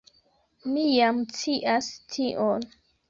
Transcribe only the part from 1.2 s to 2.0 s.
scias